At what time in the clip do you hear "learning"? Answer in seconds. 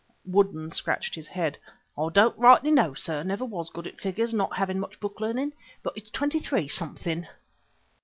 5.21-5.53